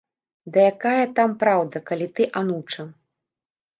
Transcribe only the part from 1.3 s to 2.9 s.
праўда, калі ты ануча.